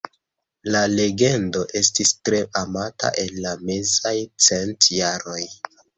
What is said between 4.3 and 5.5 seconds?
centjaroj.